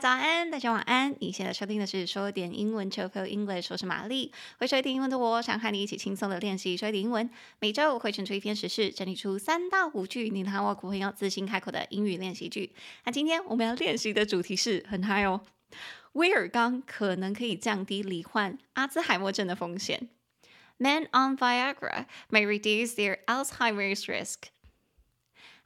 [0.00, 1.14] 早安，大家晚安。
[1.20, 4.32] 你现在收听的是说点英文，Chill Pill English，我是玛丽。
[4.58, 7.28] 会说一点英文的我，想和你一起轻松的练习说一点英文。
[7.58, 12.72] 每周我会选出一篇时事，整理出三到五句你和外国朋友自信开口的英语练习句。
[13.04, 15.42] 那今天我们要练习的主题是很嗨哦，
[16.12, 20.08] 威尔刚可能可以降低罹患阿兹海默症的风险。
[20.78, 24.48] Men on Viagra may reduce their Alzheimer's risk.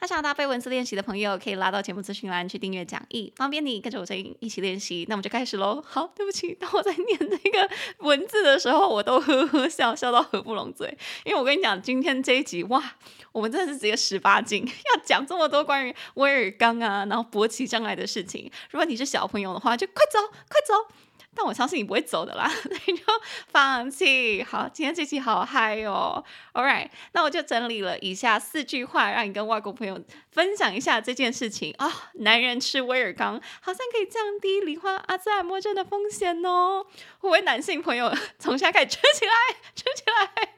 [0.04, 5.06] 那想要搭配文字练习的朋友，可以拉到节目资讯栏去订阅讲义，方便你跟着我声音一起练习。
[5.08, 5.82] 那我们就开始喽。
[5.82, 10.94] 好，对不起，当我在念这个文字的时候，我都呵呵笑，笑到合不拢嘴。
[11.24, 12.96] 因为我跟你讲，今天这一集哇，
[13.32, 14.62] 我们真的是直接十八禁，
[14.94, 18.50] 要讲这么多关于威尔刚啊，然后勃起障碍的事情。
[18.70, 20.94] 如果你是小朋友的话，就快走，快走。
[21.34, 22.50] 但我相信你不会走的啦，
[22.86, 23.02] 你就
[23.48, 24.42] 放弃。
[24.42, 26.24] 好，今天这期好嗨哦。
[26.52, 36.86] All right，那我就整理了以下四句话，让你跟外国朋友分享一下这件事情啊、男人吃威尔刚好像可以降低罹患阿兹海默症的风险哦。
[37.18, 39.32] 会不会男性朋友 从现在开始吃起来，
[39.74, 40.48] 吃起来？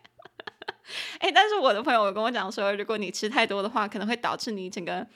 [1.20, 5.06] 哎，但是我的朋友有跟我讲说，如果你吃太多的话，可能会导致你整个。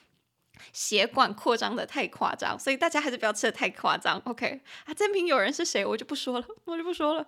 [0.72, 4.20] 血管扩张的太夸张，所以大家还是不要吃的太夸张。
[4.24, 5.84] OK，啊，这瓶友人是谁？
[5.84, 7.26] 我就不说了，我就不说了。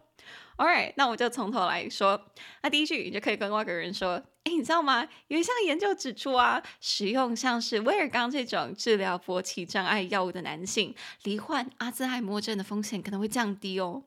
[0.57, 2.29] Alright，那我就从头来说。
[2.63, 5.09] 那第一句，你就可以跟外国人说：“哎，你知道吗？
[5.29, 14.05] 有一项研究指出啊，使用像是威尔刚这种治疗勃起障碍药物的男性，罹患阿兹海默症的风险可能会降低哦。”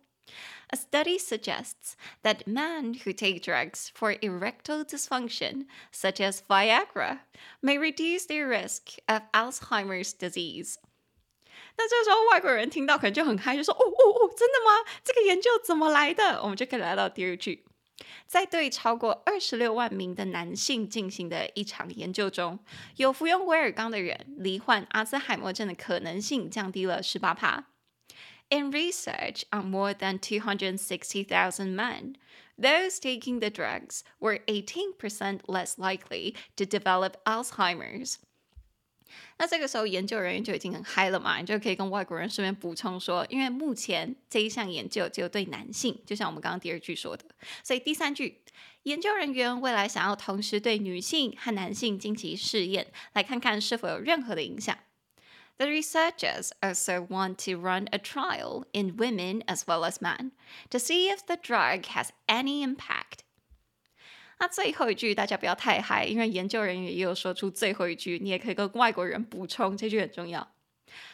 [0.72, 7.22] A study suggests that men who take drugs for erectile dysfunction, such as Viagra,
[7.60, 10.76] may reduce their risk of Alzheimer's disease.
[11.76, 14.88] 那这个时候外国人听到可能就很嗨，就说：“哦哦哦，真的吗？
[15.02, 17.64] 这个研究怎么来的？”我们就可以来到第二句，
[18.28, 22.60] 在对超过二十六万名的男性进行的一场研究中，
[22.96, 27.66] 有服用威尔刚的人罹患阿兹海默症的可能性降低了十八趴。
[28.49, 32.15] In research on more than 260,000 men,
[32.57, 38.17] those taking the drugs were 18% less likely to develop Alzheimer's.
[39.37, 47.25] 那这个时候研究人员就已经很嗨了嘛，你就可以跟外国人顺便补充说，因为目前这一项研究只有对男性，就像我们刚刚第二句说的，
[47.63, 48.41] 所以第三句，
[48.83, 54.77] 研究人员未来想要同时对女性和男性进行试验，来看看是否有任何的影响。
[55.57, 60.31] The researchers also want to run a trial in women as well as men
[60.69, 63.19] to see if the drug has any impact.
[64.39, 70.51] 那最后一句大家不要太嗨，因为研究人员也有说出最后一句，你也可以跟外国人补充，这句很重要。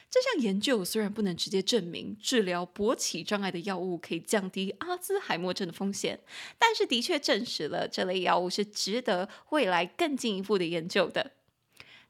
[0.10, 6.20] 这项研究虽然不能直接证明治疗勃起障碍的药物可以降低阿兹海默症的风险，
[6.58, 11.32] 但是的确证实了这类药物是值得未来更进一步的研究的。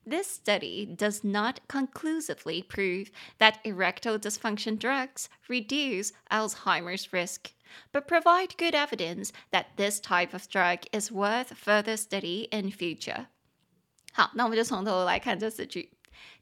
[0.08, 7.50] This study does not conclusively prove that erectile dysfunction drugs reduce Alzheimer's risk,
[7.92, 13.26] but provide good evidence that this type of drug is worth further study in future.
[14.12, 15.90] 好，那我们就从头来看这四句。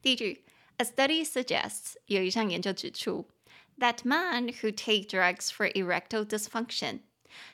[0.01, 0.45] 第一句，
[0.77, 3.27] A study suggests 有一项研究指出，
[3.79, 6.99] that men who take drugs for erectile dysfunction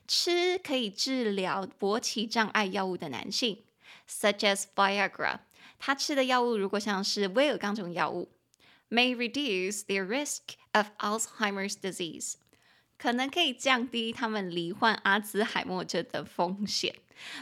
[0.07, 3.63] 吃可以治疗勃起障碍药物的男性，
[4.09, 5.39] such as Viagra。
[5.78, 8.28] 他吃的药物如果像是威尔刚这种药物
[8.90, 10.40] ，may reduce their risk
[10.72, 12.34] of Alzheimer's disease，
[12.98, 16.94] 可能可以降低他们罹患阿兹海默症的风险。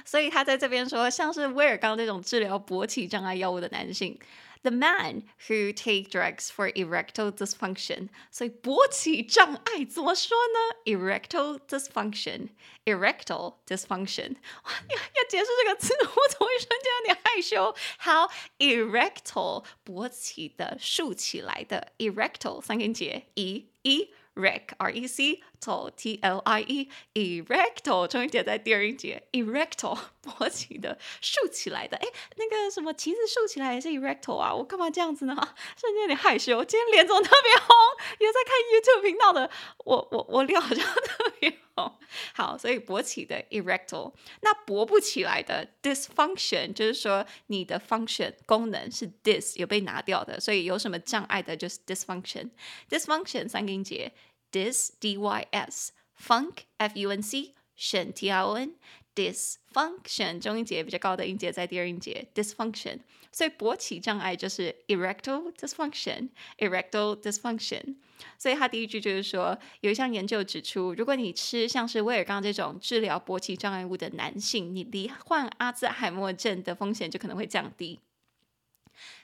[0.05, 4.19] 所以他在这边说，像是威尔刚这种治疗勃起障碍药物的男性。
[4.64, 10.76] The men who take drugs for erectile dysfunction，所以勃起障碍怎么说呢？
[10.84, 14.36] Erectile dysfunction，erectile dysfunction。
[14.66, 17.74] 哇，要解释这个词，我怎么一瞬间有点害羞？
[18.02, 29.23] How erectile， 勃起的竖起来的，erectile 三根节，e e。rec r e c t o t l i e erectile 终于点在第二音节
[29.33, 32.07] erectile 勃起的竖起来的哎，
[32.37, 35.35] 那个什么旗子竖起来也是 erectile 啊，我干嘛这样子呢？
[35.81, 36.63] 瞬间有点害羞。
[36.65, 37.77] 今天脸怎么特别红？
[38.19, 39.51] 有在看 YouTube 频道的
[39.85, 41.93] 我，我我脸好像特别红。
[42.35, 44.13] 好，所以勃起的 erectile，
[44.43, 52.51] 那勃不起来的 dysfunction，就是说你的 function 功能是 dis 有被拿掉的，所以有什么障碍的就是 dysfunction。
[52.91, 54.13] dysfunction 三个音节。
[54.55, 58.77] Dis d y s funk f u n c 选 t i o n
[59.17, 63.01] dysfunction 中音节比较高的音节在第二音节 dysfunction，
[63.33, 66.29] 所以勃起障碍就是 erectile dysfunction
[66.59, 67.97] erectile dysfunction。
[68.39, 77.99] 所以它第一句就是说，有一项研究指出，如果你吃像是威尔刚这种治疗勃起障碍物的男性，你罹患阿兹海默症的风险就可能会降低。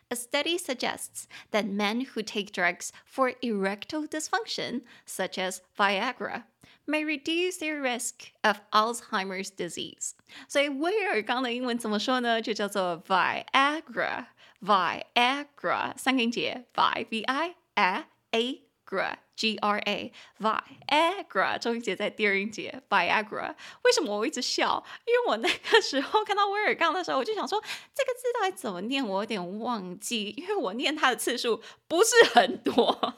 [0.10, 6.44] A study suggests that men who take drugs for erectile dysfunction, such as Viagra,
[6.88, 10.14] may reduce their risk of Alzheimer's disease.
[10.48, 12.42] 所以威尔刚的英文怎么说呢？
[12.42, 23.55] 就叫做 Viagra，Viagra，三个音节，Vi V I A A。G R A G R A Viagra，中音节在第二音节 Viagra。
[23.85, 24.85] 为什么我一直笑？
[25.07, 27.59] 因为我那个时候看到威尔刚的时候，我就想说
[27.95, 33.15] 这个字到底怎么念，我有点忘记，因为我念它的次数不是很多，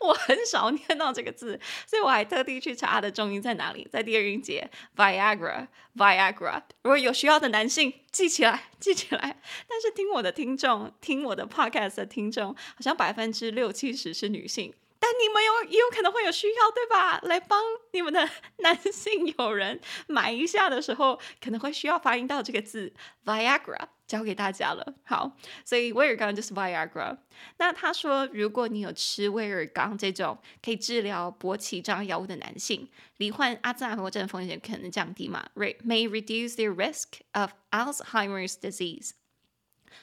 [0.00, 6.64] 我很少念到这个字，所以我还特地去查它的重音在哪里，在第二音节 Viagra Viagra。
[6.82, 9.40] 如果有需要的男性记起来，记起来。
[9.66, 14.74] 但是听我的听众，听我的 Podcast 的听众，好像百分之六七十是女性。
[15.06, 17.20] 但你们有也有可能会有需要，对吧？
[17.22, 17.62] 来帮
[17.92, 22.92] 你们的男性友人买一下的时候，可能会需要发音到这个字
[23.24, 24.94] Viagra，教给大家了。
[25.04, 27.18] 好，所以威尔刚就是 Viagra。
[27.58, 32.88] 那他说，如果你有吃威尔刚这种可以治疗勃起障碍药物的男性，
[33.18, 39.12] 罹患阿兹海默症风险可能降低嘛？May reduce the risk of Alzheimer's disease。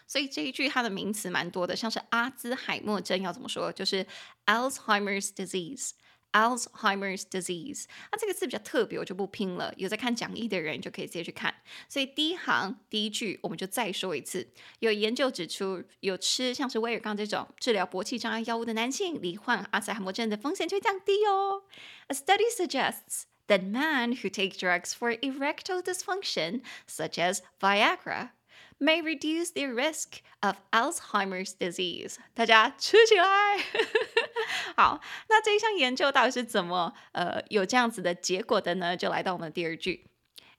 [0.08, 3.72] 所以这一句它的名词蛮多的，像是阿兹海默症要怎么说？
[3.72, 4.06] 就是
[4.46, 7.86] Alzheimer's disease，Alzheimer's disease。
[8.12, 9.74] 那这个字比较特别，我就不拼了。
[9.78, 11.54] 有在看讲义的人就可以直接去看。
[11.88, 14.48] 所以第一行第一句我们就再说一次：
[14.80, 21.64] 有研究指出，有吃像是威尔刚这种治疗勃起障碍药物的男性，罹患阿兹海默症的风险就会降低哦。
[22.08, 28.30] A study suggests that men who take drugs for erectile dysfunction, such as Viagra,
[28.83, 32.17] May reduce the risk of Alzheimer's disease。
[32.35, 33.59] 大家吃起来。
[34.77, 38.97] 好，那这一项研究到底是怎么呃有这样子的结果的呢？
[38.97, 40.07] 就来到我们的第二句。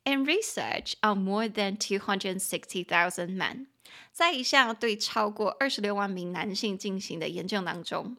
[0.03, 3.67] In research on more than two hundred sixty thousand men，
[4.11, 8.17] 在一项对超过二十六万名男性进行的研究当中，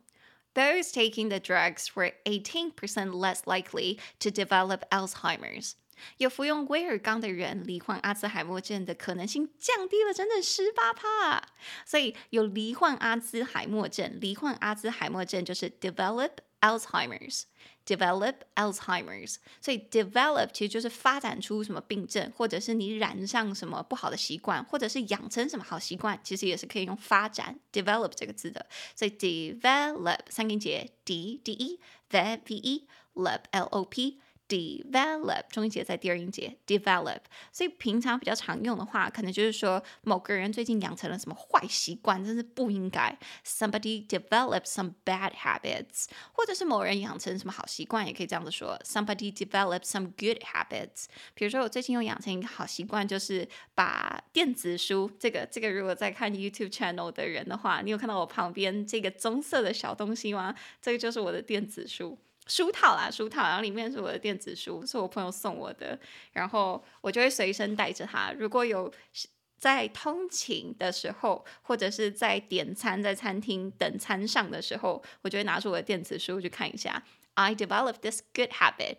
[0.54, 5.72] those taking the drugs were eighteen percent less likely to develop Alzheimer's。
[6.17, 11.41] 有服用威尔刚的人，罹患阿兹海默症的可能性降低了整整十八趴。
[11.85, 16.31] 所以有罹患阿兹海默症，罹患阿兹海默症就是 develop
[16.61, 19.35] Alzheimer's，develop Alzheimer's。
[19.61, 28.65] 所以 develop 其实就是发展出什么病症，或者是你染上什么不好的习惯，或者是养成什么好习惯，其实也是可以用发展 develop 这个字的。
[28.95, 34.19] 所以 develop 三个音节 d d e v v e l o p l o p。
[34.47, 37.19] Develop 中音节在第二音节 develop，
[37.51, 43.17] 所以平常比较常用的话，可能就是说某个人最近养成了什么坏习惯，真是不应该。
[43.45, 48.79] Somebody develop some bad habits，或者是某人养成什么好习惯，也可以这样子说。
[48.83, 51.05] Somebody develop some good habits。
[51.33, 60.55] 比如说我最近又养成一个好习惯，就是把电子书这个这个，如果在看 YouTube channel 的人的话，你有看到我旁边这个棕色的小东西吗？
[60.81, 62.17] 这个就是我的电子书。
[62.47, 65.99] 书套啦，书套，然后里面是我的电子书，是我朋友送我的，
[66.31, 68.31] 然后我就会随身带着它。
[68.33, 68.93] 如果有
[69.57, 77.01] 在通勤的时候，或者是在点餐、在餐厅等餐上的时候，我就会拿出我的电子书去看一下。
[77.33, 78.97] I developed this good habit.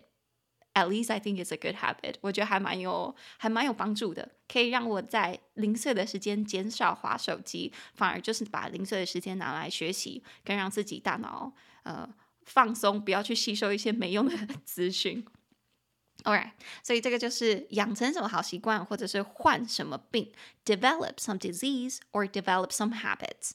[0.73, 2.15] At least I think it's a good habit.
[2.21, 12.09] 我觉得还蛮有、还蛮有帮助的，可以让我在零碎的时间减少滑手机，反而就是把零碎的时间拿来学习，跟让自己大脑呃。
[12.47, 14.35] 放松，不要去吸收一些没用的
[14.65, 15.23] 资讯。
[16.23, 20.31] Alright，所以这个就是养成什么好习惯，或者是患什么病
[20.65, 23.51] ，develop some disease or develop some habits。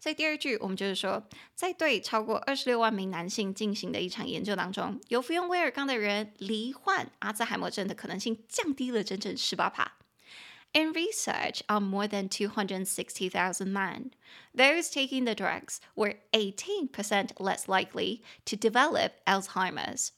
[0.00, 9.95] 所以第二句我们就是说，在对超过二十六万名男性进行的一场研究当中，有服用威尔刚的人罹患阿兹海默症的可能性降低了整整十八帕。
[10.76, 14.10] In research on more than 260,000 men,
[14.54, 20.10] those taking the drugs were 18% less likely to develop Alzheimer's.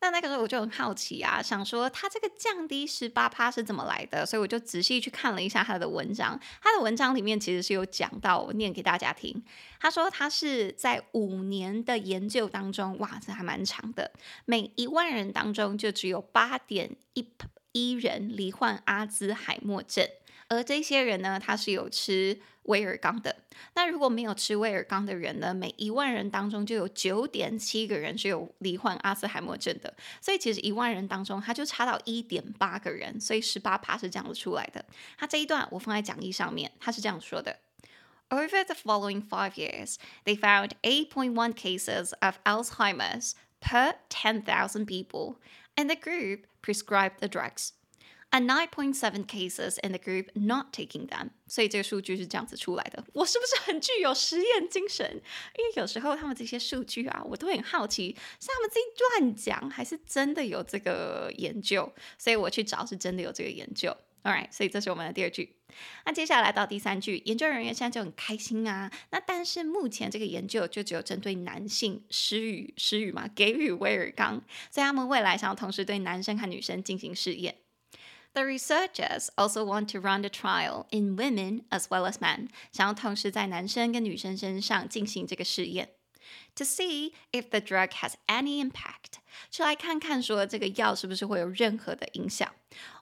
[0.00, 4.24] 那那个时候我就很好奇啊，想说他这个降低十八趴是怎么来的？
[4.24, 6.40] 所以我就仔细去看了一下他的文章。
[6.62, 9.44] 他的文章里面其实是有讲到，我念给大家听。
[9.78, 14.10] 他说他是在五年的研究当中，哇，这还蛮长的。
[14.46, 17.28] 每一万人当中就只有八点一。
[17.76, 20.08] 一人罹患阿兹海默症，
[20.48, 23.36] 而这些人呢，他是有吃威尔刚的。
[23.74, 29.94] 那如果没有吃威尔刚的人呢，每一万人当中就有九点七个人是有罹患阿兹海默症的。
[30.22, 34.82] 所以其实一万人当中，他就差到一点八个人，所以十八趴是这样子出来的。
[35.18, 37.58] 他这一段我放在讲义上面，他是这样说的
[38.30, 44.86] ：Over the following five years, they found eight point one cases of Alzheimer's per ten thousand
[44.86, 45.36] people.
[45.78, 47.70] And the group prescribed the drugs.
[48.32, 51.30] and 9.7 cases in the group not taking them。
[51.46, 53.04] 所以这个数据是这样子出来的。
[53.12, 55.08] 我是不是很具有实验精神？
[55.56, 58.80] 因为有时候他们这些数据啊，我都很好奇，是他们自己
[59.20, 61.90] 乱讲，还是真的有这个研究？
[62.18, 63.96] 所以我去找，是真的有这个研究。
[64.26, 65.54] Alright，所以这是我们的第二句。
[66.04, 68.90] 那接下来到第三句，研究人员现在就很开心啊。
[69.10, 77.54] 那但是目前这个研究就只有针对男性施予施予嘛，给予威而钢，所以他们未来想要同时对男生和女生进行试验。
[78.32, 85.90] The researchers also want to run the trial in women as well as men，想要同时在男生跟女生身上进行这个试验。
[86.56, 89.05] To see if the drug has any impact，
[89.50, 92.48] 就来看看说这个药是不是会有任何的影响。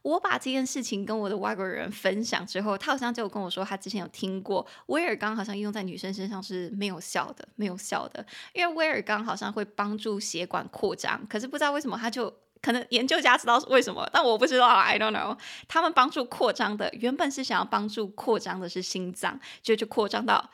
[0.03, 15.37] 我把这件事情跟我的外国人分享之后，他好像就跟我说，他之前有听过威尔刚好像用在女生身上是没有效的，没有效的，因为威尔刚好像会帮助血管扩张，可是不知道为什么他就可能研究家知道是为什么，但我不知道，I don't know。
[15.67, 20.51] 他们帮助扩张的原本是想要帮助扩张的是心脏，就就扩张到。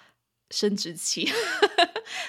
[0.51, 1.27] 生殖器，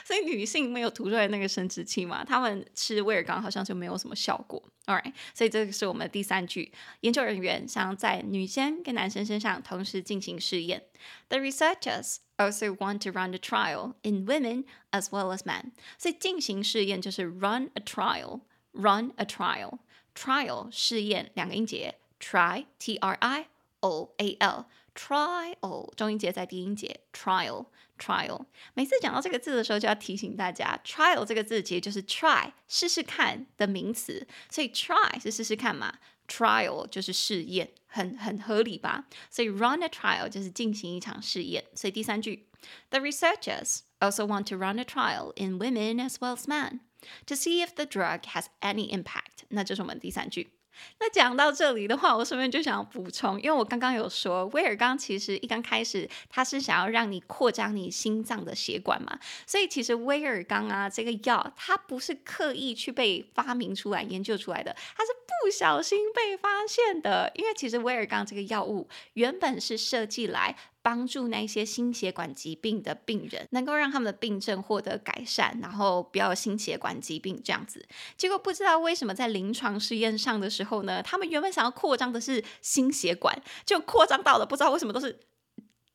[0.06, 4.62] 所以女性没有涂出来那个生殖器嘛，他们吃威尔刚好像就没有什么效果。
[4.86, 10.84] All right，所以这个是我们的第三句，研究人员想要在女生跟男生身上同时进行试验。
[11.30, 15.72] The researchers also want to run the trial in women as well as men。
[15.98, 23.48] 所以进行试验就是 run a trial，run a trial，trial 试验两个音节，try t r i
[23.80, 39.07] o a L l，trial 中音节在低音节，trial。trial，每次讲到这个字的时候，就要提醒大家，trial 这个字其实就是 try 试试看的名词，所以 try 是试试看嘛，trial 就是试验，很很合理吧？
[39.31, 41.65] 所以 run a trial 就是进行一场试验。
[41.75, 42.47] 所以第三句，
[42.91, 46.81] The researchers also want to run a trial in women as well as men
[47.25, 49.47] to see if the drug has any impact。
[49.49, 50.51] 那就是我们第三句。
[51.00, 67.32] 那讲到这里的话，我顺便就想要补充，因为我刚刚有说威尔刚其实一刚开始它是想要让你扩张你心脏的血管嘛，所以其实威尔刚啊这个药它不是刻意去被发明出来、研究出来的，它是不小心被发现的。
[67.36, 70.56] 因为其实威尔刚这个药物原本是设计来。
[70.82, 77.86] 帮助那些心血管疾病的病人，能够让他们的病症获得改善，然后不要心血管疾病这样子。
[78.18, 85.20] 结果不知道为什么在临床试验上的时候呢，他们原本想要扩张的是心血管，就扩张到了不知道为什么都是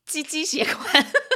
[0.05, 1.07] 鸡鸡血管。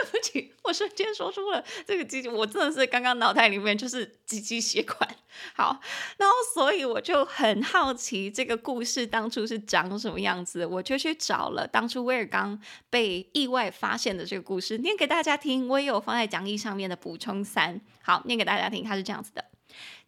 [0.00, 5.08] 对不起，我瞬间说出了这个鸡鸡，我真的是刚刚脑袋里面就是鸡鸡血管。
[5.54, 5.80] 好，
[6.16, 15.68] 然后所以我就很好奇这个故事当初是长什么样子，我就去找了当初威尔刚被意外发现的这个故事，念给大家听。
[15.68, 19.44] 我也有放在讲义上面的补充三，好，念给大家听，它是这样子的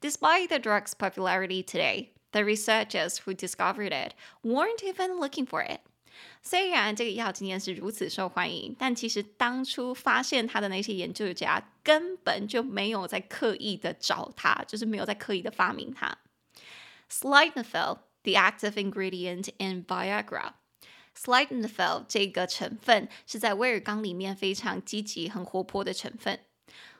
[0.00, 5.80] ：Despite the drug's popularity today, the researchers who discovered it weren't even looking for it.
[6.41, 16.17] 虽然这个药今天是如此受欢迎，但其实当初发现它的那些研究家根本就没有在刻意的找它，就是没有在刻意的发明它。
[17.09, 20.53] Sildenafil, the active ingredient in Viagra.
[21.17, 26.39] Sildenafil 这个成分是在威而钢里面非常积极、很活泼的成分。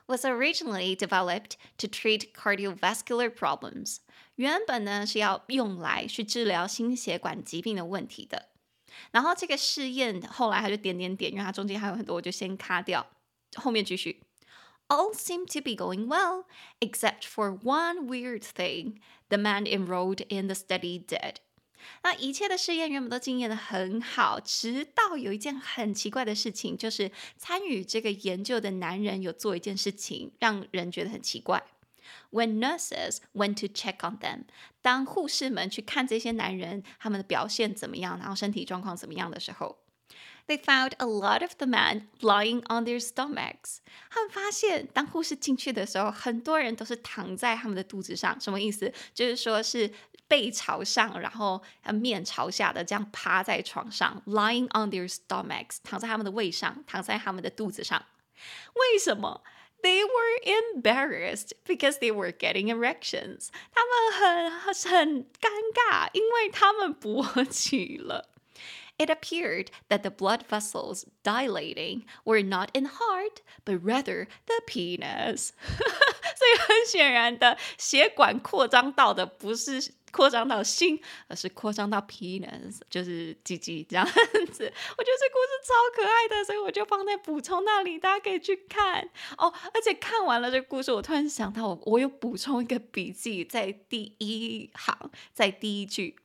[0.07, 3.97] Was originally developed to treat cardiovascular problems.
[4.35, 8.48] 原本呢是要用来去治疗心血管疾病的问题的。
[9.12, 13.06] 然后这个试验后来他就点点点，因为它中间还有很多，我就先卡掉。
[13.56, 14.22] 后面继续
[14.88, 16.44] ，All seemed to be going well,
[16.80, 18.96] except for one weird thing.
[19.28, 21.36] The man enrolled in the study did.
[22.02, 31.62] 那一切的试验原本都经验的很好，直到有一件很奇怪的事情，就是参与这个研究的男人有做一件事情，让人觉得很奇怪。
[32.30, 34.44] When nurses went to check on them，
[34.82, 39.78] 当护士们去看这些男人他们的表现怎么样，然后身体状况怎么样的时候
[40.46, 43.78] ，they found a lot of the men lying on their stomachs。
[44.10, 48.40] 他们发现，当护士进去的时候，很多人都是躺在他们的肚子上。
[48.40, 48.92] 什么意思？
[49.14, 49.92] 就是说是
[50.26, 51.60] 背朝上，然后
[51.94, 58.04] 面朝下的这样趴在床上，lying on their stomachs，躺在他们的胃上，躺在他们的肚子上。
[58.74, 59.42] 为什么
[59.81, 60.39] ？They were
[60.73, 63.49] embarrassed because they were getting erections。
[63.73, 64.51] 他们很
[64.89, 68.29] 很尴尬，因为他们勃起了。
[68.97, 75.51] It appeared that the blood vessels dilating were not in the heart, but rather the penis。
[76.40, 79.92] 所以 很显然的，血管扩张到的不是。
[80.12, 84.14] 扩张到心，而是扩张到 penis，就是鸡鸡这样子。
[84.18, 89.54] 我觉得这故事超可爱的，所以我就放在补充那里，大家可以去看哦。
[89.72, 96.16] 而且看完了这个故事，我突然想到我，我有补充一个笔记，在第一行，在第一句。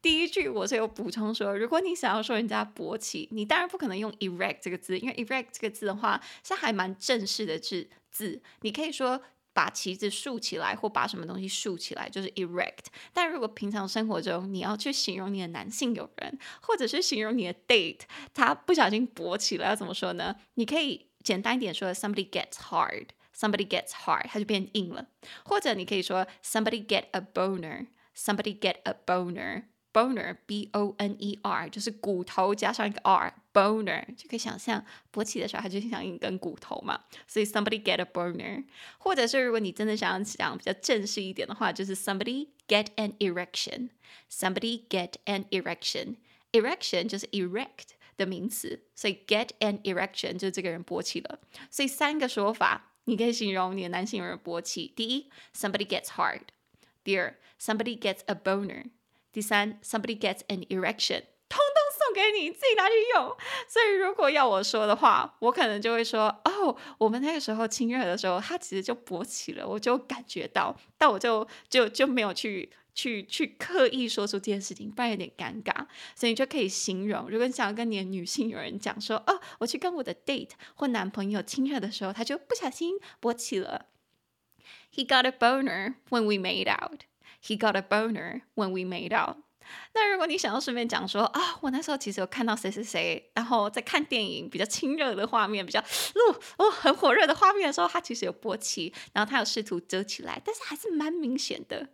[0.00, 9.20] 第一句我是有补充说，如果你想要说人家勃起，你当然不可能用 erect 这个字，因为 erect 这个字的话是还蛮正式的字字，你可以说。
[9.56, 12.84] 把旗子竖起来，或把什么东西竖起来，就是 erect。
[13.14, 18.00] 但如果平常生活中你要去形容你的男性友人，或者是形容你的 date，
[18.34, 20.36] 他不小心勃起了，要怎么说呢？
[20.54, 25.06] 你可以简单一点说，somebody gets hard，somebody gets hard，它就变硬了。
[25.46, 29.62] 或者你可以说，somebody get a boner，somebody get a boner。
[29.95, 37.03] Boner，b o n e r，就是骨头加上一个 r，boner 就可以想象勃起的时候，它就像一根骨头嘛。
[37.27, 38.63] 所以 somebody get a boner，
[38.97, 51.41] 或者是如果你真的想要讲比较正式一点的话，就是 somebody get an erection，somebody get an erection，erection 就是 erect 的名词，所以 get an erection 就是这个人勃起了。
[51.69, 56.43] 所以三个说法，你可以形容你的男性友人勃起：第一，somebody gets hard；
[57.03, 58.85] 第二，somebody gets a boner。
[59.36, 63.36] 第三，somebody gets an erection，通通送给你，自己拿去用。
[63.68, 75.86] 所以如果要我说的话，我可能就会说，哦，我们那个时候亲热的时候，他其实就勃起了，我就感觉到，但我就就就没有去去去刻意说出这件事情，不然有点尴尬。
[76.14, 83.84] 所以你就可以形容，如果你想要跟你的女性友人讲说，哦，我去跟我的 date 或男朋友亲热的时候，他就不小心勃起了。
[84.94, 87.02] He got a boner when we made out.
[87.46, 89.36] He got a boner when we made out。
[89.94, 101.88] 那如果你想要顺便讲说啊、我那时候其实有看到谁谁谁，然后在看电影比较亲热的画面，比较哦哦很火热的画面的时候，他其实有勃起，然后他有试图遮起来，但是还是蛮明显的。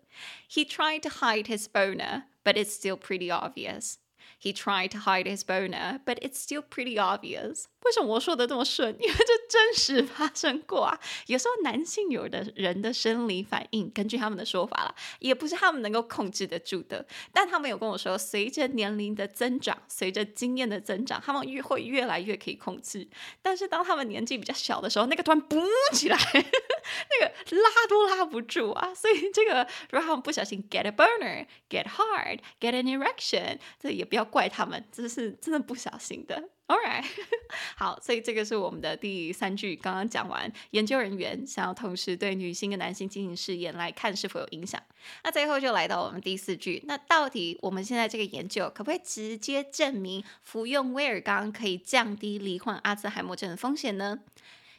[0.50, 3.94] He tried to hide his boner, but it's still pretty obvious.
[4.42, 7.66] He tried to hide his boner, but it's still pretty obvious.
[7.84, 8.94] 为什么我说的这么顺？
[8.99, 10.99] 因为这真实发生过啊！
[11.26, 17.04] 有时候男性有的人的生理反应，根据他们的说法啦，也不是他们能够控制得住的。
[17.32, 23.09] 但他们有跟我说，随着年龄的增长，随着经验的增长，他们越会越来越可以控制。
[23.42, 28.92] 但是当他们年纪比较小的时候，那个突然嘣起来， 那个拉都拉不住啊！
[28.94, 34.32] 所以这个如果他们不小心 get a boner, get hard, get an erection，这也不要。
[34.33, 36.49] 怪他们，这是真的不小心的。
[36.68, 37.05] All right，
[37.77, 39.77] 好，所以这个是我们的第三句。
[39.77, 44.83] 刚刚讲完，研究人员想要同时对女性跟男性进行试验，来看是否有影响。
[45.23, 46.83] 那最后就来到我们第四句。
[46.87, 54.21] 那到底我们现在这个研究可不可以直接证明服用威尔刚可以降低罹患阿兹海默症的风险呢？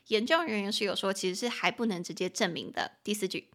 [0.08, 2.94] 研究人员是有说，其实是还不能直接证明的。
[3.04, 3.50] 第四句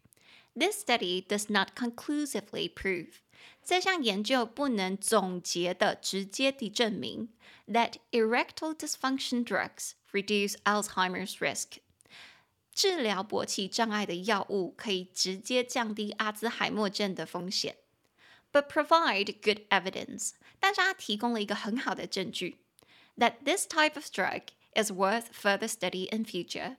[0.55, 3.09] ，This study does not conclusively prove。
[3.68, 7.30] 这项研究不能总结的直接地证明
[7.66, 11.78] that erectile dysfunction drugs reduce Alzheimer's risk。
[12.72, 17.76] 治疗勃起障碍的药物可以直接降低阿兹海默症的风险，
[18.52, 20.32] but provide good evidence。
[20.58, 22.58] 但是它提供了一个很好的证据，
[23.16, 24.42] that this type of drug
[24.74, 26.76] is worth further study in future。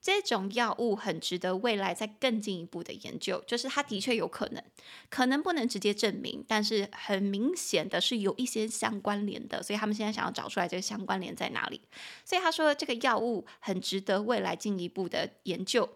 [0.00, 4.62] 这种药物很值得未来再更进一步的研究，就是它的确有可能，
[5.10, 11.80] 可能不能直接证明，但是很明显的是有一些相关联的，所以他们现在想要找出来这个相关联在哪里。
[12.24, 15.88] 所以他说这个药物很值得未来进一步的研究。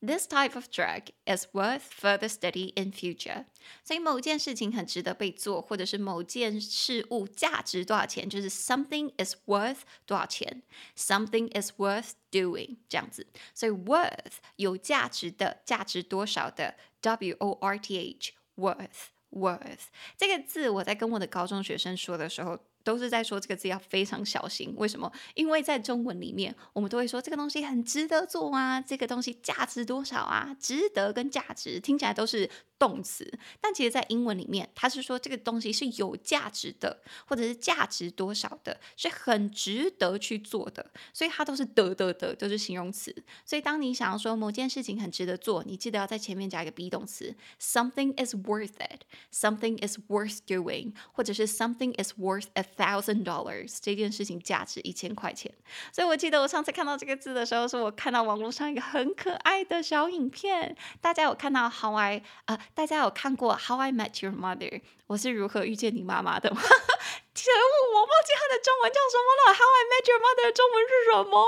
[0.00, 3.46] This type of drug is worth further study in future。
[3.82, 10.62] 所以某件事情很值得被做，或者是某件事物价值多少钱，就是 something is worth 多少钱，
[10.94, 13.26] something is worth doing 这样子。
[13.54, 19.86] 所以 worth 有价值的，价值多少的，W O R T H worth worth
[20.18, 22.58] 这个字，我在跟我的高中学生说的时候。
[22.83, 25.11] 都是在说这个字要非常小心，为什么？
[25.35, 30.55] 因为在中文里面，我们都会说这个东西很值得做啊，这个东西价值多少啊？
[30.59, 43.13] 值得跟价值听起来都是动词，但其实在英文里面，它是说这个东西是有价值的，或者是价值多少的，是很值得去做的，所以它都是得得得，都是形容词。
[43.45, 55.53] 所以当你想要说某件事情很值得做，你记得要在前面加一个 be 动词，something is worth it，something is worth doing，或者是 something is worth a thousand dollars，这件事情价值一千块钱。
[55.91, 62.68] 所以我记得我上次看到这个字的时候，是我看到网络上一个很可爱的小影片，大家有看到 How I 啊、呃？
[62.73, 64.69] 大家有看过《How I Met Your Mother》？
[65.07, 66.61] 我是如何遇见你妈妈的吗？
[67.33, 67.53] 天，
[67.93, 69.53] 我忘记它的中文叫什么了。
[69.57, 71.39] 《How I Met Your Mother》中文是什么？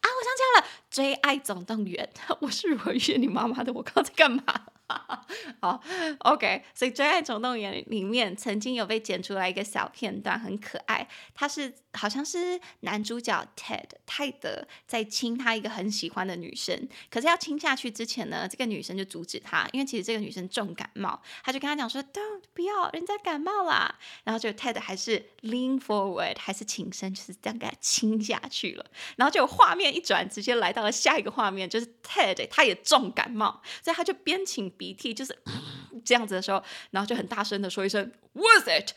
[0.00, 2.10] 啊，我想起来了，《追爱总动员》。
[2.40, 3.72] 我是如何遇见你妈妈的？
[3.72, 4.42] 我刚刚在干嘛？
[5.60, 5.82] 好
[6.20, 11.08] ，OK，所以《真爱总动员》里面曾经有被剪出来一个小片段，很可爱。
[11.34, 28.84] 他是好像是男主角 Ted 泰德在亲他一个很喜欢的女生，可是要亲下去之前呢，这个女生就阻止他，因为其实这个女生重感冒，他就跟他讲说：“Don't，不要，人家感冒啦。”然后就 Ted 还是 lean forward，还是请身，就是这样给他亲下去了。
[29.16, 35.36] 然后就画面一转，直接来到了下一个画面，就是 Ted 他也重感冒，所以他就边请鼻涕，就是。
[36.04, 38.90] 这样子的时候，然后就很大声的说一声 “worth it”，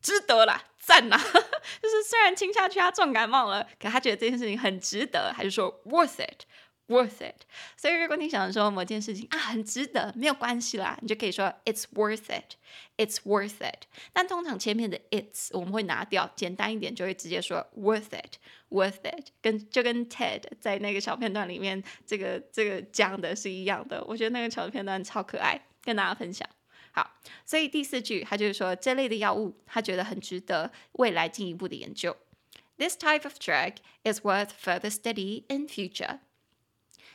[0.00, 1.18] 值得啦，赞啦！
[1.82, 6.22] 就是虽然亲下去他重感冒了，可他觉得这件事情很值得，还是说 “worth
[6.86, 7.42] Worth it”。
[7.76, 13.84] 所以如果你想说某件事情啊很值得，没有关系啦，你就可以说 “it's worth it”，“it's worth it”。
[14.12, 19.28] 但通常前面的 “it's” 我们会拿掉，简单一点就会直接说 “worth it”，“worth it”。
[19.40, 24.04] 跟就跟 Ted 在那个小片段里面这个这个讲的是一样的。
[24.04, 25.60] 我觉得那个小片段超可爱。
[25.86, 26.48] 跟大家分享，
[26.92, 32.16] 好，所以第四句他就是说，这类的药物他觉得很值得未来进一步的研究。
[32.78, 36.20] This type of drug is worth further study in future。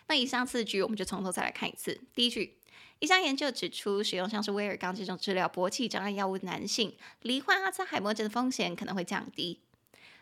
[0.10, 2.02] 那以上四句我们就从头再来看一次。
[2.16, 2.58] 第一句，
[2.98, 9.62] 一项研究指出，使用像是威尔刚这种治疗勃起障碍药物的男性，罹患阿兹海默症的风险可能会降低。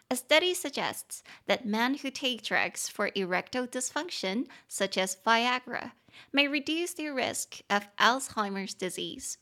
[0.10, 5.91] A study suggests that men who take drugs for erectile dysfunction, such as Viagra,
[6.32, 9.36] may reduce their risk of Alzheimer's disease.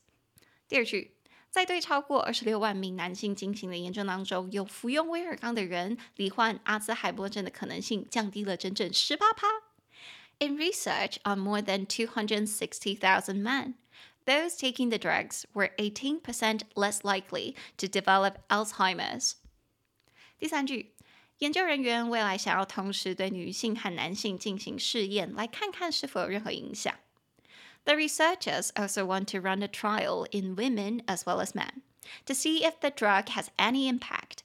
[0.68, 1.16] 第二句，
[1.50, 9.65] 在对超过二十六万名男性进行的研究当中，有服用威尔刚的人罹患阿兹海默症的可能性降低了整整十八趴。
[10.39, 13.75] In research on more than 260,000 men,
[14.25, 19.35] those taking the drugs were 18% less likely to develop Alzheimer's.
[20.39, 20.93] 第三句。
[21.39, 26.93] 研究人员未来想要同时对女性和男性进行试验，来看看是否有任何影响。
[27.83, 31.81] The researchers also want to run a trial in women as well as men
[32.27, 34.41] to see if the drug has any impact。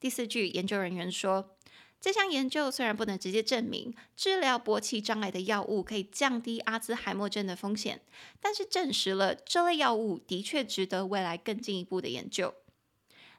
[0.00, 1.54] 第四句，研究人员说，
[2.00, 8.00] 这项研究虽然不能直接证明治疗勃起障碍的药物可以降低阿兹海默症的风险，
[8.40, 12.54] 但是证实了这类药物的确值得未来更进一步的研究。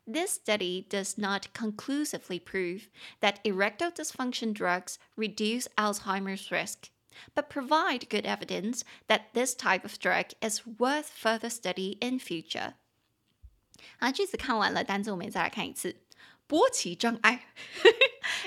[0.06, 2.88] This study does not conclusively prove
[3.20, 6.90] that erectile dysfunction drugs reduce Alzheimer's risk,
[7.34, 12.74] but provide good evidence that this type of drug is worth further study in future.
[14.00, 15.98] 啊，句子看完了，单字我们再来看一次。
[16.48, 17.48] 勃起障碍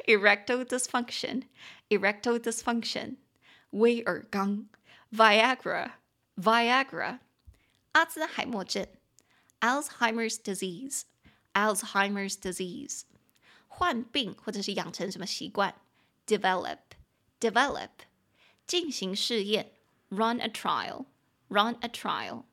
[0.07, 3.17] ，erectile dysfunction，erectile dysfunction，
[3.71, 4.67] 威尔刚，
[5.13, 7.19] Viagra，Viagra，
[7.93, 8.87] 阿兹海默症，
[9.61, 13.05] Alzheimer's disease。Alzheimer's disease，
[13.67, 15.75] 患病或者是养成什么习惯，
[16.27, 17.89] develop，develop，
[18.67, 19.73] 进行试验，
[20.11, 22.45] run a trial，run a trial，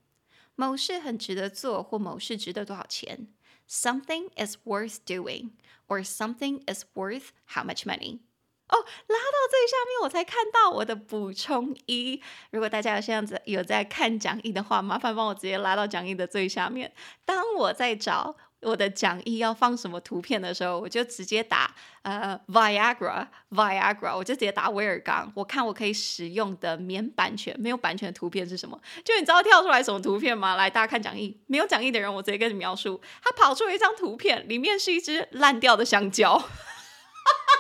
[0.56, 3.28] 某事很值得做或某事值得多少钱
[3.69, 5.51] ，something is worth doing
[5.87, 8.21] or something is worth how much money。
[8.69, 8.77] 哦，
[9.07, 12.23] 拉到最下面我才看到我的补充一。
[12.51, 16.93] 如果大家有这样子有在看讲义的话，麻烦帮我直接拉到讲义的最下面。
[17.25, 18.37] 当我在找。
[18.61, 28.81] 我的讲义要放什么图片的时候，我就直接打呃 Viagra Viagra，我就直接打威尔刚，我看我可以使用的免版权、没有版权的图片是什么？
[29.05, 30.57] 就你知道跳出来什么图片吗？
[30.57, 36.37] 来，大家看讲义，没有讲义的人，我直接跟你描述，他跑出了一张图片，里面是一只烂掉的香蕉。
[36.37, 37.58] 哈 哈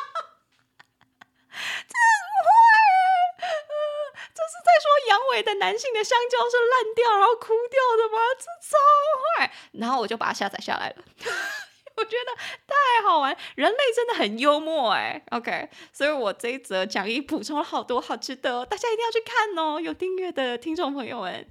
[4.80, 8.18] 说阳痿的男性的香蕉是烂掉然后枯掉的吗？
[8.38, 8.76] 这超
[9.38, 9.52] 坏！
[9.72, 11.04] 然后我就把它下载下来了，
[11.96, 12.34] 我觉得
[12.66, 15.22] 太好玩，人类真的很幽默哎。
[15.30, 19.80] OK，所以我这一则讲义补充了好多，好值得，大家一定要去看哦。
[19.80, 21.46] 有订阅的听众朋友们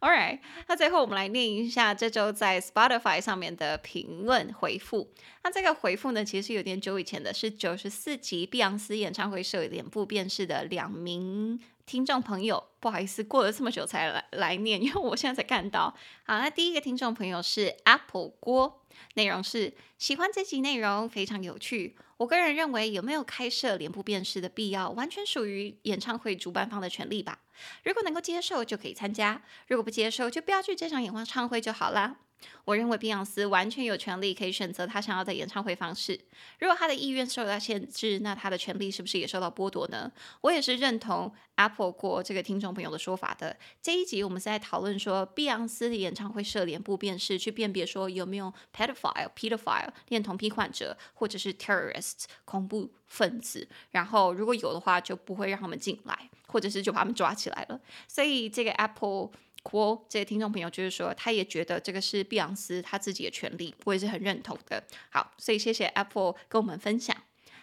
[0.00, 5.12] Alright，那最后我们来念一下这周在 Spotify 上面的评论回复。
[5.42, 11.60] 那这个回复呢，其实有点久以前的，是九十四集碧昂斯演唱会时脸部辨识的两名。
[11.90, 15.92] 听众朋友，不好意思，过了这么久才来来念， 因为我现在才看到。
[16.22, 21.96] 好，那第一个听众朋友是 Apple 郭，内容是喜欢这集内容，非常有趣。
[22.18, 27.40] 我个人认为，有没有开设脸部辨识的必要，完全属于演唱会主办方的权利吧。
[27.82, 32.18] 如果能够接受，就可以参加；如果不接受，就不要去这场演唱会就好啦。
[32.64, 36.18] 我认为碧昂斯完全有权利可以选择他想要的演唱会方式。
[36.58, 40.10] 如果他的意愿受到限制，那他的权利是不是也受到剥夺呢？
[40.40, 43.56] 我也是认同 Apple 过这个听众朋友的说法的。
[43.82, 53.68] 这一集我们是在讨论说，碧昂斯的演唱会设脸部辨识，去辨别说有没有 pedophile、pedophile 恋童癖患者，或者是 terrorist 恐怖分子。
[53.90, 56.30] 然后如果有的话，就不会让他们进来。
[56.50, 57.80] 或者是就把他们抓起来了。
[58.08, 59.30] 所以这个 Apple
[59.62, 64.82] Quo 这个听众朋友就是说，他也觉得这个是碧昂斯他自己的权利，我也是很认同的。
[65.10, 67.16] 好，所以谢谢 Apple 跟我们分享。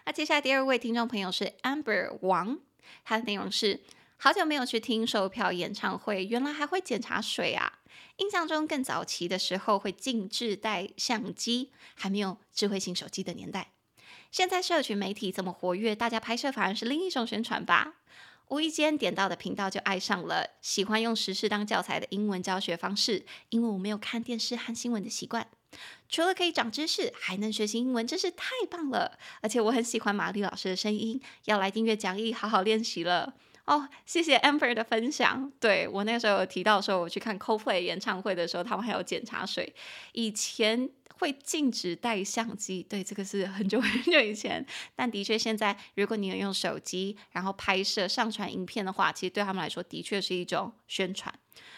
[0.06, 2.60] 那接下来第二位听众朋友是 Amber 王，
[3.04, 3.82] 他的内容是。
[4.20, 7.80] 好久没有去听售票演唱会，原来还会检查水啊！
[8.16, 13.74] 印象中更早期的时候会禁止带相机，还没有智慧型手机的年代。
[14.32, 17.98] 现在社群媒体这么活跃，大家拍摄反而是另一种宣传吧。
[18.50, 25.48] 无意间点到的频道就爱上了，喜欢用时事当教材的英文教学方式，因为我没有看电视和新闻的习惯。
[26.08, 29.20] 除了可以长知识，还能学习英文，真是太棒了！
[29.42, 33.34] 而且我很喜欢玛丽老师的声音，要来订阅讲义，好好练习了。
[33.66, 35.52] 哦，谢谢 Amber 的分享。
[35.60, 39.76] 对，我那时候有提到说，我去看 Coldplay 演唱会的时候，他们还有检查水。
[40.14, 44.66] 以前会禁止带相机，对，这个是很久 很久以前。
[44.96, 51.34] 但的确，现在如果你有用手机，然后拍摄、上传影片的话，其实对他们来说，的确是一种宣传。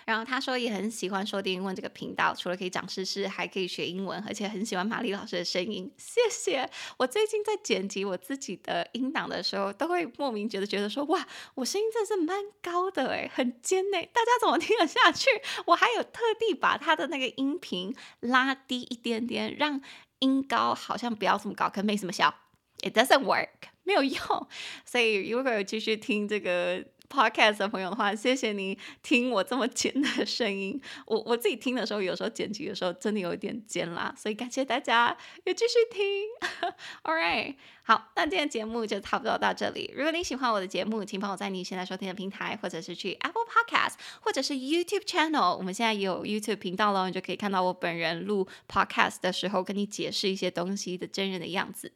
[0.06, 5.90] 然后他说也很喜欢说电英文这个频道，除了可以长知识，还可以学英文，而且很喜欢玛丽老师的声音。
[5.98, 6.70] 谢谢。
[6.98, 15.28] 我最近在剪辑我自己的音档的时候，都会莫名觉得觉得说，哇，我声音真的是蛮高的诶，很尖诶，大家怎么听得下去？
[15.68, 19.82] 我还有特地把他的那个音频拉低一点点，让
[20.20, 22.34] 音高好像不要这么高，可没什么效。
[22.82, 24.48] It doesn't work，没有用。
[24.86, 26.86] 所以如果继续听这个。
[27.10, 30.80] Podcast 的朋友的话，谢谢你听我这么尖的声音。
[31.08, 36.28] 我我自己听的时候，有时候剪辑的时候真的有一点尖啦，所以感谢大家也继续听。
[37.04, 39.92] All right，好，那今天节目就差不多到这里。
[39.96, 45.58] 如果你喜欢我的节目，请帮我在你现在收听的平台，或者是去 Apple Podcast，或者是 YouTube Channel。
[45.58, 51.92] 我们现在也有 YouTube 频道了，你就可以看到我本人录 Podcast 的时候跟你解释一些东西的真人的样子。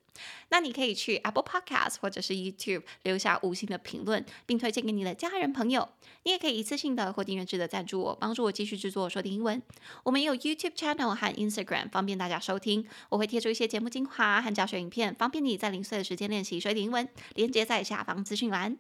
[0.50, 5.90] 那你可以去 Apple Podcast 或者是 YouTube 留下五星的评论，并推荐给你的家人朋友
[6.24, 9.62] 你也可以一次性的或订阅制的赞助我帮助我继续制作说的英文。
[10.04, 12.88] 我们有 youtube channel 和 instagram 方便大家收听。
[13.10, 18.78] 我会贴出一些节目精华和教学影片方便你在零碎的时间练习说的英文连接在下方资讯栏。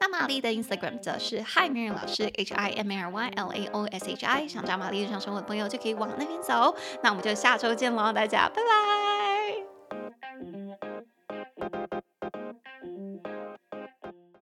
[0.00, 4.10] 那玛丽的 instagram 则是 hi mary 老师 hi M A R Y L A O S
[4.10, 6.74] H I，想找玛丽日常生活的朋友就可以往那边走。
[7.04, 8.60] 那我们就下周见喽大家拜拜。